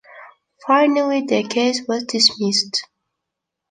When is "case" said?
1.47-1.81